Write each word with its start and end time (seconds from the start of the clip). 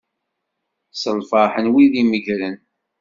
S 0.91 1.03
lferḥ 1.17 1.53
n 1.63 1.67
wid 1.73 1.93
imeggren. 2.01 2.55